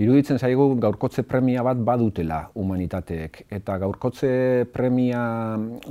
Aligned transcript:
Iruditzen 0.00 0.38
zaigu 0.40 0.78
gaurkotze 0.80 1.26
premia 1.28 1.60
bat 1.60 1.80
badutela 1.84 2.38
humanitateek. 2.56 3.42
Eta 3.52 3.74
gaurkotze 3.82 4.30
premia 4.72 5.24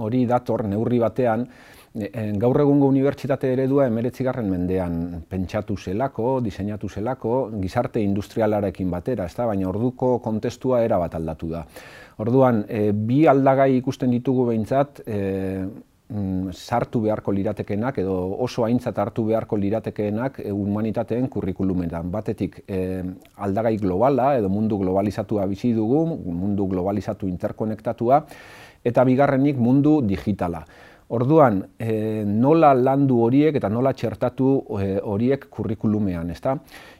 hori 0.01 0.23
dator 0.25 0.63
neurri 0.65 0.97
batean, 1.03 1.43
gaur 2.41 2.59
egungo 2.61 2.87
unibertsitate 2.89 3.51
eredua 3.53 3.85
emeretzigarren 3.89 4.49
mendean 4.49 4.95
pentsatu 5.29 5.77
zelako, 5.77 6.39
diseinatu 6.41 6.89
zelako, 6.89 7.35
gizarte 7.61 8.01
industrialarekin 8.01 8.89
batera, 8.89 9.25
ez 9.25 9.35
da? 9.35 9.45
baina 9.45 9.69
orduko 9.69 10.17
kontestua 10.25 10.81
era 10.85 10.97
bat 10.97 11.13
aldatu 11.15 11.49
da. 11.53 11.63
Orduan, 12.17 12.63
e, 12.67 12.91
bi 12.91 13.25
aldagai 13.29 13.75
ikusten 13.77 14.09
ditugu 14.11 14.47
behintzat, 14.49 15.01
e, 15.05 15.19
sartu 16.09 17.03
beharko 17.03 17.31
liratekenak 17.31 17.99
edo 18.01 18.15
oso 18.41 18.63
aintzat 18.65 18.97
hartu 18.97 19.27
beharko 19.27 19.57
liratekeenak 19.57 20.39
e, 20.41 20.49
humanitateen 20.49 21.27
kurrikulumetan. 21.29 22.09
Batetik 22.09 22.63
e, 22.67 23.03
aldagai 23.37 23.77
globala 23.77 24.35
edo 24.39 24.49
mundu 24.49 24.79
globalizatua 24.79 25.45
bizi 25.45 25.73
dugu, 25.73 26.05
mundu 26.33 26.65
globalizatu 26.67 27.27
interkonektatua, 27.27 28.23
eta 28.83 29.05
bigarrenik 29.05 29.57
mundu 29.57 30.01
digitala. 30.01 30.65
Orduan, 31.09 31.63
e, 31.81 32.23
nola 32.25 32.73
landu 32.73 33.21
horiek 33.25 33.55
eta 33.57 33.69
nola 33.69 33.93
txertatu 33.97 34.49
e, 34.77 34.89
horiek 35.01 35.47
kurrikulumean, 35.49 36.29
ezta? 36.29 36.53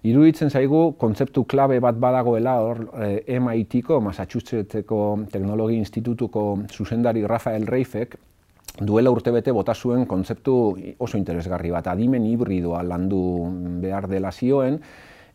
Iruditzen 0.10 0.49
zaigu 0.49 0.96
kontzeptu 1.02 1.46
klabe 1.49 1.77
bat 1.82 1.98
badagoela 1.98 2.55
hor 2.62 2.88
e, 3.05 3.38
MIT-ko, 3.38 3.99
Massachusettseko 4.05 5.04
Teknologi 5.30 5.77
Institutuko 5.77 6.48
zuzendari 6.73 7.26
Rafael 7.26 7.70
Reifek, 7.70 8.18
duela 8.80 9.12
urtebete 9.12 9.52
bota 9.52 9.74
zuen 9.76 10.06
kontzeptu 10.08 10.56
oso 10.98 11.18
interesgarri 11.18 11.72
bat, 11.72 11.88
adimen 11.88 12.26
hibridoa 12.26 12.82
landu 12.84 13.22
behar 13.82 14.08
dela 14.08 14.32
zioen, 14.32 14.80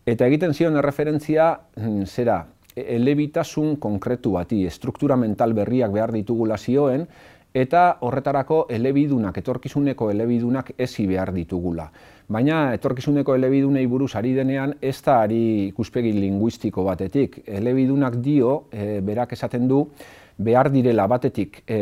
eta 0.06 0.26
egiten 0.26 0.54
zion 0.54 0.76
erreferentzia, 0.80 1.52
mm, 1.76 2.04
zera, 2.04 2.42
elebitasun 2.74 3.76
konkretu 3.78 4.32
bati, 4.34 4.64
struktura 4.70 5.16
mental 5.16 5.54
berriak 5.54 5.92
behar 5.94 6.12
ditugula 6.12 6.58
zioen, 6.58 7.06
eta 7.54 7.84
horretarako 8.02 8.64
elebidunak, 8.68 9.38
etorkizuneko 9.38 10.10
elebidunak 10.10 10.72
ezi 10.76 11.06
behar 11.06 11.30
ditugula. 11.32 11.86
Baina 12.28 12.72
etorkizuneko 12.74 13.36
elebidunei 13.36 13.84
buruz 13.86 14.14
ari 14.18 14.32
denean 14.34 14.74
ez 14.82 14.96
da 15.06 15.20
ari 15.22 15.68
ikuspegi 15.68 16.12
linguistiko 16.16 16.84
batetik. 16.84 17.42
Elebidunak 17.46 18.16
dio, 18.24 18.64
e, 18.72 19.00
berak 19.04 19.36
esaten 19.36 19.68
du, 19.68 19.84
behar 20.36 20.70
direla 20.72 21.06
batetik 21.06 21.60
e, 21.68 21.78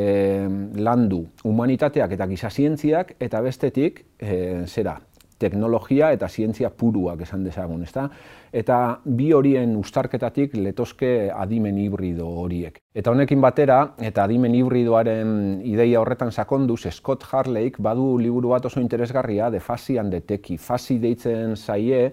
landu 0.76 1.22
humanitateak 1.48 2.12
eta 2.18 2.26
gizazientziak 2.28 3.14
eta 3.20 3.40
bestetik 3.40 4.04
e, 4.18 4.66
zera, 4.66 4.98
teknologia 5.42 6.12
eta 6.14 6.28
zientzia 6.28 6.70
puruak 6.70 7.24
esan 7.26 7.42
dezagun, 7.44 7.82
ezta? 7.82 8.06
Eta 8.52 8.78
bi 9.04 9.30
horien 9.32 9.74
ustarketatik 9.80 10.54
letozke 10.58 11.30
adimen 11.34 11.78
hibrido 11.82 12.28
horiek. 12.42 12.78
Eta 12.94 13.10
honekin 13.14 13.40
batera, 13.42 13.80
eta 13.98 14.26
adimen 14.28 14.54
hibridoaren 14.58 15.62
ideia 15.64 16.00
horretan 16.02 16.32
sakonduz, 16.32 16.82
Scott 16.92 17.24
Harleyk 17.30 17.80
badu 17.82 18.14
liburu 18.20 18.52
bat 18.52 18.68
oso 18.68 18.80
interesgarria, 18.80 19.50
de 19.50 19.60
fasi 19.60 19.98
and 19.98 20.14
teki. 20.28 20.58
Fasi 20.60 20.98
deitzen 21.02 21.56
zaie, 21.56 22.12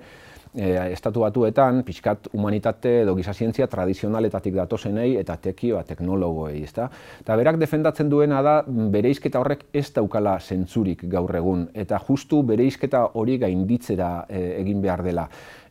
e, 0.53 0.69
estatu 0.93 1.23
batuetan, 1.23 1.83
pixkat 1.87 2.29
humanitate 2.33 3.01
edo 3.03 3.15
gizazientzia 3.17 3.67
tradizionaletatik 3.67 4.55
datozenei 4.57 5.13
eta 5.21 5.37
teki 5.41 5.73
ba, 5.75 5.83
teknologoei. 5.87 6.63
Ezta? 6.63 6.89
Eta 7.21 7.37
berak 7.39 7.59
defendatzen 7.61 8.09
duena 8.09 8.41
da 8.45 8.55
bereizketa 8.67 9.39
horrek 9.41 9.65
ez 9.73 9.87
daukala 9.95 10.39
zentzurik 10.39 11.05
gaur 11.11 11.35
egun, 11.35 11.67
eta 11.73 11.99
justu 12.07 12.41
bereizketa 12.43 13.05
hori 13.19 13.37
gainditzera 13.41 14.11
e, 14.27 14.43
egin 14.61 14.81
behar 14.81 15.03
dela. 15.05 15.29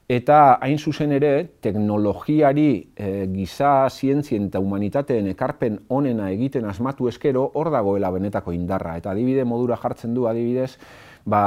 Eta 0.09 0.55
hain 0.64 0.78
zuzen 0.81 1.11
ere, 1.12 1.31
teknologiari 1.61 2.70
e, 2.97 3.09
giza 3.28 3.91
zientzien 3.92 4.47
eta 4.47 4.62
humanitateen 4.64 5.27
ekarpen 5.34 5.77
onena 5.92 6.31
egiten 6.33 6.64
asmatu 6.64 7.11
eskero, 7.11 7.42
hor 7.53 7.69
dagoela 7.75 8.09
benetako 8.14 8.55
indarra. 8.56 8.97
Eta 8.97 9.12
adibide 9.12 9.45
modura 9.45 9.77
jartzen 9.77 10.17
du 10.17 10.24
adibidez, 10.30 10.79
ba, 11.29 11.42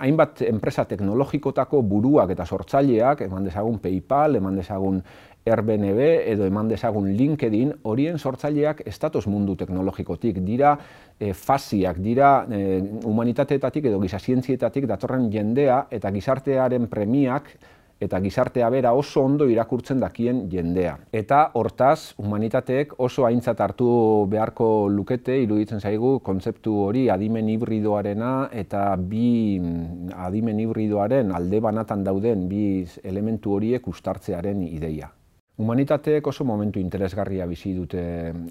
hainbat 0.00 0.46
enpresa 0.48 0.86
teknologikotako 0.88 1.82
buruak 1.84 2.32
eta 2.32 2.48
sortzaileak, 2.48 3.26
eman 3.28 3.50
dezagun 3.50 3.76
PayPal, 3.84 4.40
eman 4.40 4.56
dezagun 4.62 5.04
Airbnb 5.46 6.00
edo 6.00 6.48
eman 6.48 6.72
dezagun 6.72 7.12
LinkedIn, 7.20 7.76
horien 7.86 8.16
sortzaileak 8.18 8.80
estatus 8.88 9.26
mundu 9.30 9.54
teknologikotik 9.60 10.40
dira 10.40 10.72
e, 11.20 11.34
fasiak, 11.36 12.00
dira 12.02 12.30
e, 12.48 12.80
humanitateetatik 13.04 13.92
edo 13.92 14.00
gizazientzietatik 14.02 14.88
datorren 14.88 15.28
jendea 15.30 15.84
eta 15.92 16.10
gizartearen 16.16 16.88
premiak 16.88 17.52
eta 18.00 18.20
gizartea 18.20 18.68
bera 18.70 18.92
oso 18.92 19.22
ondo 19.24 19.48
irakurtzen 19.48 20.00
dakien 20.00 20.44
jendea. 20.52 20.96
Eta 21.12 21.50
hortaz, 21.54 22.14
humanitateek 22.20 22.94
oso 23.00 23.26
aintzat 23.26 23.60
hartu 23.64 23.88
beharko 24.30 24.88
lukete, 24.92 25.38
iruditzen 25.42 25.80
zaigu, 25.80 26.18
kontzeptu 26.26 26.76
hori 26.86 27.06
adimen 27.10 27.48
hibridoarena 27.48 28.48
eta 28.52 28.88
bi 28.96 29.58
mm, 29.60 30.16
adimen 30.28 30.60
hibridoaren 30.60 31.32
alde 31.32 31.60
banatan 31.60 32.04
dauden 32.04 32.48
bi 32.50 32.64
elementu 33.04 33.56
horiek 33.56 33.88
ustartzearen 33.88 34.62
ideia. 34.66 35.10
Humanitateek 35.56 36.26
oso 36.26 36.44
momentu 36.44 36.78
interesgarria 36.78 37.46
bizi 37.48 37.72
dute 37.72 38.00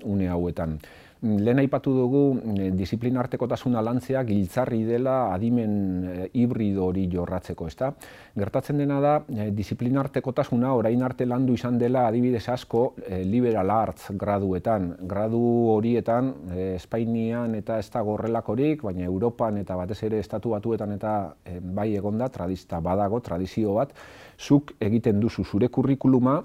une 0.09 0.25
hauetan. 0.27 0.79
Lehen 1.25 1.61
aipatu 1.61 1.93
dugu 1.93 2.21
eh, 2.57 2.71
disiplinartekotasuna 2.73 3.81
lantzea 3.85 4.23
giltzarri 4.25 4.81
dela 4.85 5.13
adimen 5.33 5.75
eh, 6.09 6.25
hibrido 6.33 6.87
hori 6.89 7.05
jorratzeko, 7.09 7.69
ezta? 7.69 7.91
Gertatzen 8.35 8.81
dena 8.81 8.99
da 9.01 9.13
eh, 9.29 9.47
disiplinartekotasuna 9.53 10.73
orain 10.73 11.05
arte 11.05 11.29
landu 11.29 11.53
izan 11.53 11.77
dela 11.77 12.07
adibidez 12.09 12.43
asko 12.49 12.83
liberal 13.23 13.69
arts 13.69 14.09
graduetan. 14.17 14.91
Gradu 15.05 15.45
horietan 15.77 16.33
Espainian 16.75 17.53
eta 17.55 17.79
ez 17.79 17.89
da 17.93 18.01
gorrelakorik, 18.01 18.81
baina 18.81 19.05
Europan 19.05 19.61
eta 19.61 19.77
batez 19.77 20.01
ere 20.09 20.19
estatu 20.25 20.57
batuetan 20.57 20.97
eta 20.97 21.15
bai 21.61 21.91
egonda 21.95 22.29
tradista 22.29 22.81
badago 22.81 23.21
tradizio 23.21 23.77
bat, 23.77 23.93
zuk 24.37 24.73
egiten 24.81 25.21
duzu 25.21 25.45
zure 25.45 25.69
kurrikuluma 25.69 26.41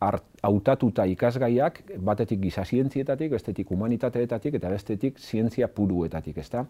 hautatuta 0.00 1.04
ikasgaiak 1.08 1.80
batetik 2.04 2.40
giza 2.40 2.64
zientzietatik, 2.64 3.30
bestetik 3.30 3.70
humanitateetatik 3.70 4.54
eta 4.60 4.68
bestetik 4.68 5.18
zientzia 5.18 5.68
puruetatik, 5.68 6.38
ezta? 6.38 6.66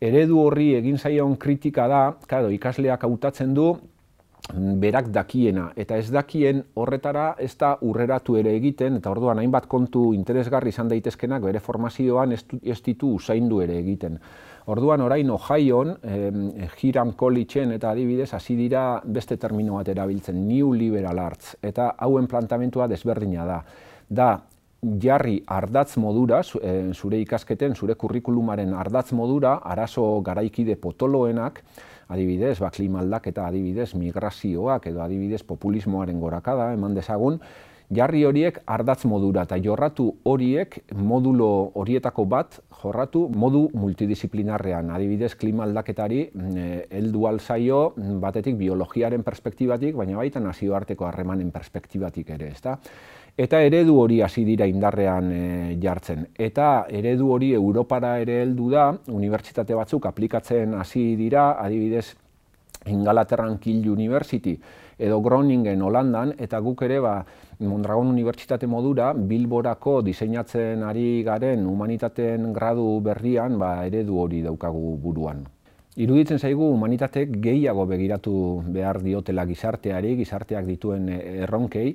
Eredu 0.00 0.40
horri 0.42 0.74
egin 0.76 0.98
zaion 0.98 1.36
kritika 1.40 1.86
da, 1.88 2.00
claro, 2.28 2.50
ikasleak 2.52 3.04
hautatzen 3.04 3.54
du 3.54 3.70
berak 4.54 5.08
dakiena 5.10 5.70
eta 5.76 5.96
ez 5.98 6.10
dakien 6.12 6.62
horretara 6.78 7.34
ez 7.42 7.56
da 7.58 7.72
urreratu 7.82 8.36
ere 8.38 8.54
egiten 8.56 9.00
eta 9.00 9.10
orduan 9.10 9.40
hainbat 9.42 9.66
kontu 9.66 10.12
interesgarri 10.14 10.70
izan 10.70 10.88
daitezkenak 10.88 11.42
bere 11.42 11.60
formazioan 11.60 12.32
ez 12.32 12.80
ditu 12.84 13.14
usaindu 13.16 13.60
ere 13.60 13.78
egiten. 13.78 14.18
Orduan 14.66 15.00
orain 15.00 15.30
Ohioan, 15.30 15.96
eh, 16.02 16.68
Hiram 16.82 17.12
Collegeen 17.12 17.72
eta 17.72 17.90
adibidez 17.90 18.32
hasi 18.34 18.56
dira 18.56 19.00
beste 19.04 19.36
termino 19.36 19.74
bat 19.74 19.88
erabiltzen, 19.88 20.46
New 20.48 20.72
Liberal 20.74 21.18
Arts, 21.18 21.56
eta 21.62 21.94
hauen 21.98 22.26
plantamentua 22.26 22.88
desberdina 22.88 23.46
da. 23.46 23.60
Da, 24.08 24.30
jarri 25.02 25.38
ardatz 25.46 25.96
modura, 25.98 26.42
zure 26.42 27.20
ikasketen, 27.20 27.74
zure 27.74 27.94
kurrikulumaren 27.94 28.74
ardatz 28.74 29.12
modura, 29.12 29.56
arazo 29.64 30.20
garaikide 30.22 30.76
potoloenak, 30.76 31.62
adibidez, 32.08 32.58
ba, 32.62 32.70
klimaldak 32.70 33.26
eta 33.32 33.46
adibidez, 33.48 33.92
migrazioak 33.98 34.86
edo 34.92 35.02
adibidez, 35.02 35.42
populismoaren 35.46 36.20
gorakada, 36.20 36.72
eman 36.76 36.94
dezagun, 36.94 37.40
jarri 37.94 38.24
horiek 38.26 38.58
ardatz 38.66 39.04
modura 39.06 39.44
eta 39.46 39.58
jorratu 39.62 40.08
horiek 40.24 40.78
modulo 40.94 41.72
horietako 41.74 42.24
bat 42.26 42.58
jorratu 42.82 43.26
modu 43.28 43.66
multidisciplinarrean. 43.74 44.90
Adibidez, 44.90 45.34
klima 45.38 45.64
aldaketari 45.64 46.22
eh, 46.26 46.86
heldu 46.90 47.26
alzaio 47.26 47.80
batetik 48.22 48.56
biologiaren 48.58 49.22
perspektibatik, 49.22 49.94
baina 49.96 50.16
baita 50.18 50.40
nazioarteko 50.40 51.06
harremanen 51.06 51.50
perspektibatik 51.54 52.30
ere, 52.36 52.50
ezta? 52.52 52.76
Eta 53.36 53.60
eredu 53.60 53.98
hori 54.00 54.22
hasi 54.24 54.46
dira 54.48 54.64
indarrean 54.64 55.26
e, 55.28 55.40
jartzen. 55.82 56.22
Eta 56.40 56.86
eredu 56.88 57.34
hori 57.34 57.50
Europara 57.52 58.14
ere 58.22 58.38
heldu 58.46 58.70
da, 58.72 58.86
unibertsitate 59.12 59.76
batzuk 59.76 60.06
aplikatzen 60.08 60.72
hasi 60.74 61.10
dira, 61.20 61.50
adibidez, 61.60 62.14
Ingalaterran 62.86 63.58
Kiel 63.58 63.88
University 63.90 64.56
edo 64.98 65.20
Groningen 65.20 65.82
Holandan, 65.82 66.34
eta 66.38 66.60
guk 66.64 66.82
ere 66.86 67.00
ba, 67.00 67.16
Mondragon 67.58 68.08
Unibertsitate 68.12 68.66
modura 68.68 69.12
Bilborako 69.12 70.00
diseinatzen 70.04 70.82
ari 70.84 71.22
garen 71.24 71.66
humanitateen 71.66 72.52
gradu 72.52 73.00
berrian 73.04 73.58
ba, 73.58 73.86
eredu 73.86 74.20
hori 74.20 74.42
daukagu 74.44 74.96
buruan. 75.02 75.44
Iruditzen 75.96 76.38
zaigu 76.38 76.68
humanitatek 76.74 77.38
gehiago 77.40 77.86
begiratu 77.88 78.36
behar 78.68 79.00
diotela 79.00 79.46
gizarteari, 79.48 80.16
gizarteak 80.18 80.68
dituen 80.68 81.08
erronkei, 81.08 81.90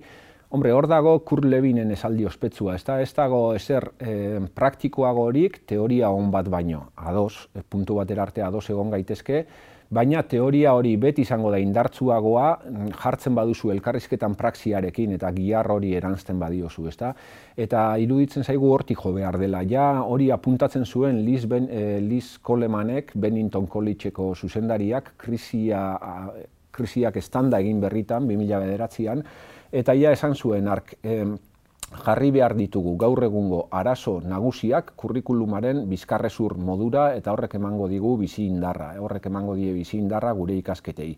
Hombre, 0.52 0.74
hor 0.76 0.84
dago 0.92 1.14
Kurt 1.24 1.46
Levinen 1.48 1.94
esaldi 1.96 2.26
ospetsua, 2.28 2.74
ez, 2.76 2.84
da, 2.84 2.98
ez 3.00 3.14
dago 3.16 3.54
ezer 3.56 3.86
e, 4.04 4.16
praktikoagorik 4.52 5.62
teoria 5.64 6.10
on 6.12 6.28
bat 6.34 6.50
baino, 6.52 6.90
ados, 7.00 7.46
puntu 7.72 7.96
batera 7.96 8.26
arte 8.26 8.44
ados 8.44 8.66
egon 8.74 8.92
gaitezke, 8.92 9.46
baina 9.92 10.24
teoria 10.24 10.72
hori 10.78 10.94
beti 10.98 11.26
izango 11.26 11.52
da 11.52 11.60
indartzuagoa 11.60 12.48
jartzen 13.02 13.36
baduzu 13.36 13.74
elkarrizketan 13.74 14.38
praxiarekin 14.40 15.18
eta 15.18 15.32
giar 15.36 15.68
hori 15.72 15.92
erantzten 16.00 16.40
badiozu, 16.40 16.88
ezta? 16.88 17.12
Eta 17.58 17.84
iruditzen 18.00 18.48
zaigu 18.48 18.72
hortik 18.72 19.04
jo 19.04 19.12
behar 19.18 19.38
dela. 19.42 19.64
Ja 19.68 19.90
hori 20.02 20.32
apuntatzen 20.32 20.86
zuen 20.86 21.22
Liz, 21.26 21.46
ben, 21.46 21.68
eh, 21.70 22.00
Liz 22.00 22.40
Colemanek, 22.40 23.12
Bennington 23.16 23.68
Collegeko 23.68 24.34
zuzendariak, 24.36 25.14
krisia, 25.18 25.84
krisiak 26.72 27.18
estanda 27.18 27.60
egin 27.60 27.82
berritan, 27.82 28.28
2000 28.28 28.60
bederatzean, 28.64 29.24
eta 29.72 29.94
ja 29.94 30.12
esan 30.12 30.36
zuen 30.36 30.68
ark, 30.68 30.96
jarri 31.92 32.32
behar 32.32 32.56
ditugu 32.56 32.96
gaur 32.98 33.24
egungo 33.24 33.62
arazo 33.72 34.20
nagusiak 34.34 34.94
kurrikulumaren 34.96 35.84
bizkarrezur 35.90 36.56
modura 36.58 37.16
eta 37.16 37.34
horrek 37.34 37.56
emango 37.60 37.88
digu 37.88 38.16
bizi 38.18 38.46
indarra, 38.48 38.94
horrek 39.00 39.28
emango 39.28 39.56
die 39.56 39.74
bizi 39.74 39.98
indarra 39.98 40.32
gure 40.32 40.56
ikasketei. 40.58 41.12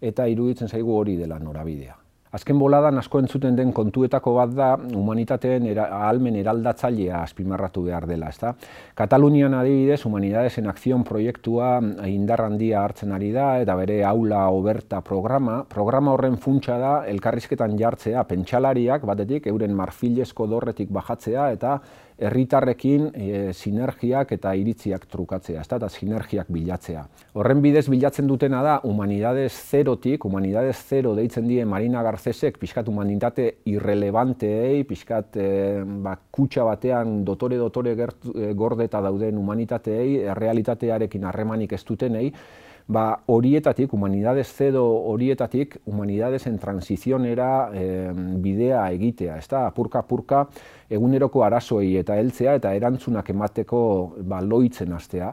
Eta 0.00 0.26
iruditzen 0.28 0.68
zaigu 0.68 0.96
hori 0.96 1.16
dela 1.16 1.38
norabidea. 1.38 1.96
Azken 2.30 2.60
boladan 2.62 2.94
asko 3.00 3.18
entzuten 3.18 3.56
den 3.58 3.72
kontuetako 3.74 4.36
bat 4.36 4.52
da 4.54 4.68
humanitateen 4.78 5.64
era, 5.66 5.88
ahalmen 5.96 6.36
eraldatzailea 6.38 7.24
azpimarratu 7.24 7.82
behar 7.88 8.06
dela. 8.06 8.28
Ezta? 8.30 8.52
Katalunian 8.94 9.56
adibidez, 9.58 10.04
Humanidades 10.06 10.58
en 10.58 10.68
Acción 10.70 11.02
proiektua 11.02 11.80
indar 12.06 12.44
handia 12.44 12.84
hartzen 12.84 13.10
ari 13.16 13.32
da 13.34 13.48
eta 13.64 13.74
bere 13.74 14.04
aula 14.06 14.44
oberta 14.54 15.00
programa. 15.02 15.64
Programa 15.68 16.14
horren 16.14 16.38
funtsa 16.38 16.78
da 16.78 16.92
elkarrizketan 17.10 17.74
jartzea 17.78 18.22
pentsalariak 18.30 19.02
batetik 19.10 19.50
euren 19.50 19.74
marfilezko 19.74 20.46
dorretik 20.46 20.94
bajatzea 20.94 21.50
eta 21.56 21.80
herritarrekin 22.20 23.08
e, 23.14 23.52
sinergiak 23.52 24.34
eta 24.36 24.52
iritziak 24.58 25.06
trukatzea, 25.10 25.62
ezta, 25.64 25.78
eta 25.80 25.88
sinergiak 25.88 26.50
bilatzea. 26.52 27.04
Horren 27.40 27.62
bidez 27.64 27.86
bilatzen 27.90 28.28
dutena 28.28 28.62
da, 28.66 28.76
humanidades 28.84 29.50
zerotik, 29.54 30.24
humanidades 30.28 30.76
zero 30.88 31.14
deitzen 31.16 31.48
die 31.48 31.64
Marina 31.64 32.02
Garcesek, 32.06 32.58
pixkat 32.60 32.88
humanitate 32.92 33.48
irrelevanteei, 33.72 34.84
pixkat 34.88 35.40
e, 35.40 35.50
ba, 36.04 36.16
kutsa 36.30 36.66
batean 36.68 37.22
dotore-dotore 37.24 37.96
e, 37.96 38.52
gordeta 38.54 39.00
dauden 39.04 39.38
humanitateei, 39.40 40.34
realitatearekin 40.36 41.24
harremanik 41.30 41.72
ez 41.78 41.84
dutenei, 41.88 42.28
ba, 42.90 43.22
horietatik, 43.30 43.92
humanidades 43.94 44.48
zedo 44.50 44.82
horietatik, 45.12 45.76
humanidades 45.86 46.46
en 46.50 46.58
transizionera 46.58 47.70
e, 47.72 47.84
bidea 48.42 48.82
egitea, 48.96 49.38
ez 49.38 49.46
da, 49.50 49.64
apurka-apurka 49.68 50.44
eguneroko 50.90 51.44
arazoei 51.46 51.94
eta 52.00 52.18
heltzea 52.18 52.56
eta 52.58 52.74
erantzunak 52.74 53.30
emateko 53.30 53.80
ba, 54.26 54.40
loitzen 54.42 54.92
astea. 54.96 55.30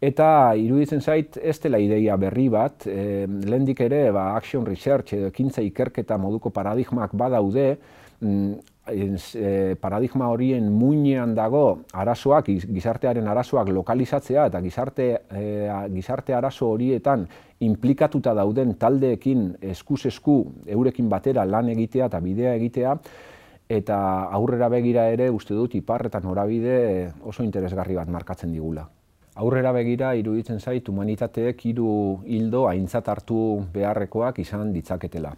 Eta 0.00 0.54
iruditzen 0.56 1.02
zait, 1.02 1.36
ez 1.36 1.58
dela 1.60 1.80
ideia 1.82 2.16
berri 2.16 2.46
bat, 2.48 2.86
e, 2.86 3.26
lehendik 3.26 3.82
ere 3.84 4.06
ba, 4.14 4.30
action 4.36 4.64
research 4.66 5.18
edo 5.18 5.32
ekintza 5.34 5.66
ikerketa 5.66 6.16
moduko 6.18 6.54
paradigmak 6.54 7.16
badaude, 7.18 7.72
mm, 8.20 8.54
e, 8.90 9.76
paradigma 9.80 10.28
horien 10.28 10.70
muinean 10.72 11.34
dago 11.34 11.80
arazoak, 11.92 12.50
gizartearen 12.68 13.28
arazoak 13.28 13.68
lokalizatzea 13.68 14.46
eta 14.50 14.60
gizarte, 14.60 15.08
e, 15.30 15.68
gizarte 15.94 16.34
arazo 16.34 16.70
horietan 16.74 17.26
implikatuta 17.60 18.34
dauden 18.34 18.74
taldeekin 18.80 19.56
eskuz 19.72 20.04
esku 20.06 20.38
eurekin 20.66 21.08
batera 21.08 21.44
lan 21.44 21.68
egitea 21.68 22.06
eta 22.06 22.20
bidea 22.20 22.54
egitea, 22.60 22.96
eta 23.70 23.98
aurrera 24.34 24.68
begira 24.68 25.06
ere 25.14 25.30
uste 25.30 25.54
dut 25.54 25.74
ipar 25.78 26.06
eta 26.10 26.20
norabide 26.20 27.12
oso 27.22 27.44
interesgarri 27.46 27.94
bat 27.94 28.08
markatzen 28.08 28.52
digula. 28.52 28.88
Aurrera 29.40 29.72
begira 29.72 30.12
iruditzen 30.18 30.58
zait 30.60 30.88
humanitateek 30.88 31.62
hiru 31.64 31.90
hildo 32.28 32.66
aintzat 32.68 33.06
hartu 33.08 33.40
beharrekoak 33.72 34.40
izan 34.42 34.74
ditzaketela. 34.74 35.32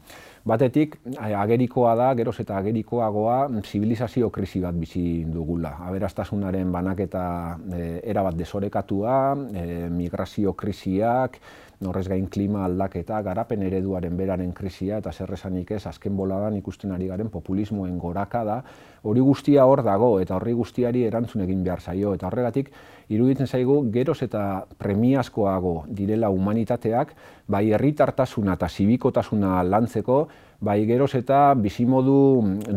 Batetik, 0.49 0.97
agerikoa 1.23 1.93
da, 2.01 2.09
geroz 2.19 2.35
eta 2.43 2.57
agerikoagoa, 2.59 3.37
zibilizazio 3.63 4.31
krisi 4.35 4.63
bat 4.65 4.75
bizi 4.75 5.23
dugula. 5.31 5.77
Aberastasunaren 5.87 6.73
banaketa 6.75 7.27
e, 7.71 7.85
erabat 8.11 8.41
desorekatua, 8.41 9.19
e, 9.55 9.67
migrazio 9.93 10.57
krisiak, 10.59 11.39
norrez 11.83 12.07
gain 12.09 12.29
klima 12.31 12.65
aldaketa, 12.65 13.21
garapen 13.23 13.63
ereduaren 13.67 14.17
beraren 14.17 14.53
krisia 14.57 14.99
eta 15.03 15.13
zer 15.13 15.33
esanik 15.35 15.71
ez, 15.77 15.83
azken 15.87 16.17
boladan 16.17 16.57
ikusten 16.57 16.93
ari 16.93 17.09
garen 17.11 17.31
populismoen 17.31 17.99
goraka 17.99 18.45
da, 18.45 18.59
hori 19.03 19.21
guztia 19.21 19.67
hor 19.67 19.83
dago 19.87 20.13
eta 20.21 20.37
horri 20.37 20.55
guztiari 20.57 21.05
erantzun 21.09 21.43
egin 21.47 21.65
behar 21.65 21.81
zaio. 21.81 22.15
Eta 22.15 22.29
horregatik, 22.29 22.71
iruditzen 23.13 23.51
zaigu, 23.51 23.81
geroz 23.93 24.21
eta 24.23 24.45
premiazkoago 24.79 25.75
direla 25.89 26.31
humanitateak, 26.31 27.13
bai 27.49 27.67
herritartasuna 27.73 28.57
eta 28.59 28.69
zibikotasuna 28.69 29.63
lantzeko, 29.67 30.23
bai 30.63 30.85
geroz 30.87 31.15
eta 31.19 31.53
bizimodu 31.59 32.17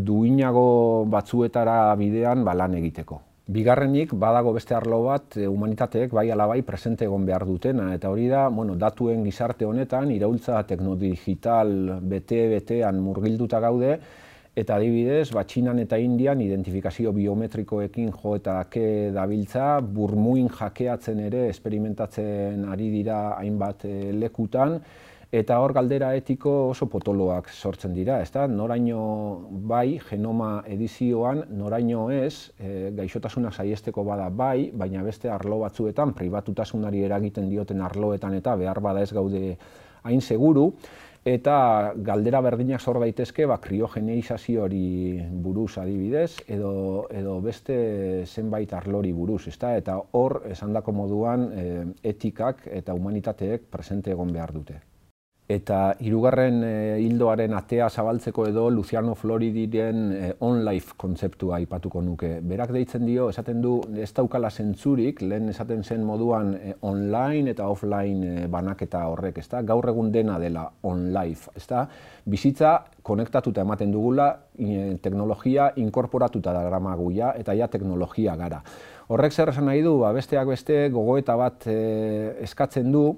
duinago 0.09 1.05
batzuetara 1.09 1.95
bidean 1.99 2.43
ba, 2.43 2.57
lan 2.57 2.75
egiteko. 2.81 3.21
Bigarrenik, 3.45 4.09
badago 4.17 4.55
beste 4.55 4.73
arlo 4.73 5.03
bat, 5.03 5.35
eh, 5.37 5.45
humanitateek 5.45 6.09
bai 6.17 6.31
alabai 6.33 6.63
presente 6.65 7.05
egon 7.05 7.27
behar 7.27 7.43
dutena, 7.45 7.91
eta 7.93 8.09
hori 8.09 8.25
da, 8.27 8.47
bueno, 8.49 8.73
datuen 8.75 9.21
gizarte 9.23 9.67
honetan, 9.69 10.09
iraultza 10.09 10.63
teknodigital 10.65 11.99
bete-betean 12.01 12.97
murgilduta 12.97 13.59
gaude, 13.61 13.99
eta 14.55 14.79
adibidez, 14.79 15.29
batxinan 15.35 15.77
eta 15.83 15.99
indian 16.01 16.41
identifikazio 16.41 17.11
biometrikoekin 17.13 18.09
jo 18.17 18.35
eta 18.39 18.63
ke 18.71 19.11
dabiltza, 19.13 19.79
burmuin 19.79 20.49
jakeatzen 20.49 21.19
ere 21.27 21.47
esperimentatzen 21.51 22.65
ari 22.65 22.89
dira 22.89 23.35
hainbat 23.37 23.85
eh, 23.85 24.09
lekutan, 24.25 24.79
Eta 25.35 25.57
hor 25.59 25.73
galdera 25.75 26.13
etiko 26.15 26.51
oso 26.69 26.85
potoloak 26.87 27.49
sortzen 27.51 27.91
dira, 27.95 28.21
ezta? 28.23 28.45
Noraino 28.47 28.99
bai 29.67 29.97
genoma 29.99 30.61
edizioan, 30.71 31.41
noraino 31.59 32.05
ez, 32.13 32.53
e, 32.55 32.91
gaixotasuna 32.95 33.51
saiesteko 33.51 34.05
bada 34.07 34.29
bai, 34.29 34.69
baina 34.71 35.03
beste 35.03 35.27
arlo 35.33 35.57
batzuetan 35.65 36.13
pribatutasunari 36.15 37.03
eragiten 37.09 37.49
dioten 37.51 37.83
arloetan 37.83 38.37
eta 38.39 38.55
behar 38.63 38.79
bada 38.87 39.03
ez 39.03 39.11
gaude 39.11 39.57
hain 40.07 40.21
seguru 40.21 40.69
eta 41.27 41.57
galdera 42.07 42.39
berdinak 42.45 42.79
sor 42.79 43.01
daitezke 43.03 43.49
ba 43.49 43.59
kriogeneizazioari 43.59 44.87
buruz 45.43 45.73
adibidez 45.83 46.31
edo, 46.47 46.73
edo 47.11 47.39
beste 47.43 47.77
zenbait 48.23 48.71
arlori 48.71 49.11
buruz, 49.11 49.43
ezta? 49.51 49.75
Eta 49.75 49.99
hor 50.13 50.43
esandako 50.55 50.95
moduan 51.03 51.47
e, 51.51 51.69
etikak 52.15 52.69
eta 52.71 52.95
humanitateek 52.95 53.71
presente 53.73 54.15
egon 54.15 54.31
behar 54.31 54.55
dute. 54.55 54.83
Eta 55.45 55.93
hirugarren 56.01 56.63
e, 56.65 56.69
hildoaren 57.03 57.53
atea 57.53 57.85
zabaltzeko 57.85 58.47
edo 58.49 58.63
Luciano 58.73 59.13
Floridiren 59.13 59.99
e, 60.09 60.29
on-life 60.41 60.95
kontzeptua 60.97 61.59
aipatuko 61.59 62.01
nuke. 62.01 62.39
Berak 62.41 62.73
deitzen 62.73 63.05
dio, 63.05 63.27
esaten 63.29 63.61
du, 63.61 63.75
ez 64.01 64.09
daukala 64.17 64.49
zentzurik, 64.49 65.21
lehen 65.21 65.53
esaten 65.53 65.85
zen 65.85 66.01
moduan 66.01 66.55
e, 66.57 66.73
online 66.89 67.53
eta 67.53 67.69
offline 67.69 68.31
e, 68.31 68.47
banaketa 68.49 69.03
horrek, 69.11 69.37
ezta? 69.43 69.61
gaur 69.61 69.85
egun 69.93 70.09
dena 70.11 70.39
dela 70.41 70.65
on-life. 70.81 71.53
Bizitza 72.25 72.79
konektatuta 73.05 73.61
ematen 73.61 73.93
dugula, 73.93 74.31
teknologia 75.03 75.69
inkorporatuta 75.77 76.53
da 76.55 76.65
gramaguia 76.65 77.35
eta 77.37 77.53
ja 77.53 77.67
teknologia 77.69 78.33
gara. 78.39 78.63
Horrek 79.13 79.33
zer 79.33 79.51
esan 79.53 79.67
nahi 79.69 79.83
du, 79.85 79.99
ba, 80.01 80.09
besteak 80.15 80.47
beste 80.49 80.87
gogoeta 80.89 81.35
bat 81.37 81.67
e, 81.69 81.75
eskatzen 82.41 82.89
du, 82.89 83.11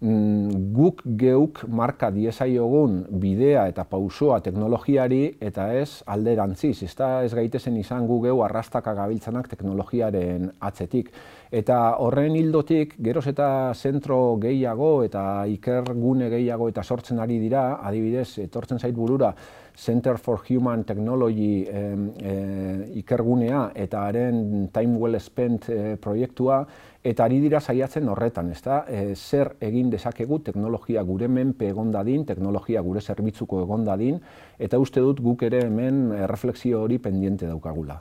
guk 0.00 1.00
geuk 1.16 1.62
marka 1.68 2.10
diesaiogun 2.12 3.04
bidea 3.20 3.68
eta 3.70 3.84
pausoa 3.88 4.40
teknologiari 4.44 5.36
eta 5.40 5.70
ez 5.72 6.02
alderantziz, 6.06 6.82
ez 6.82 6.94
da 6.98 7.22
ez 7.24 7.32
gaitezen 7.34 7.76
izan 7.80 8.06
gu 8.06 8.20
geu 8.26 8.42
arrastaka 8.44 8.92
gabiltzanak 8.94 9.48
teknologiaren 9.48 10.50
atzetik. 10.60 11.10
Eta 11.50 11.96
horren 12.02 12.36
hildotik, 12.36 12.96
geroz 12.98 13.26
eta 13.30 13.48
zentro 13.74 14.36
gehiago 14.42 15.04
eta 15.04 15.46
ikergune 15.46 16.28
gehiago 16.28 16.68
eta 16.68 16.82
sortzen 16.82 17.20
ari 17.20 17.38
dira, 17.38 17.78
adibidez, 17.82 18.38
etortzen 18.44 18.78
zait 18.78 18.94
burura, 18.94 19.34
Center 19.74 20.18
for 20.18 20.40
Human 20.48 20.84
Technology 20.84 21.64
e, 21.66 21.82
ikergunea 23.00 23.72
eta 23.74 24.06
haren 24.06 24.68
Time 24.72 24.96
Well 24.98 25.18
Spent 25.20 25.68
e, 25.68 25.96
proiektua, 25.96 26.62
eta 27.02 27.26
ari 27.26 27.40
dira 27.42 27.60
saiatzen 27.60 28.08
horretan, 28.08 28.52
ezta? 28.54 28.84
E, 28.88 29.14
zer 29.14 29.56
egin 29.60 29.90
dezakegu 29.90 30.40
teknologia 30.46 31.02
gure 31.02 31.28
menpe 31.28 31.68
egon 31.68 31.92
dadin, 31.92 32.24
teknologia 32.24 32.80
gure 32.86 33.02
zerbitzuko 33.02 33.62
egon 33.66 33.84
dadin, 33.84 34.22
eta 34.58 34.78
uste 34.78 35.02
dut 35.02 35.20
guk 35.20 35.42
ere 35.50 35.66
hemen 35.66 36.10
refleksio 36.30 36.82
hori 36.86 36.98
pendiente 36.98 37.50
daukagula. 37.50 38.00